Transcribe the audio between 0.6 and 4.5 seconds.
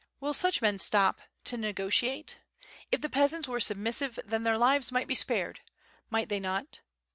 men stop to negotiate? If the peasants were submissive then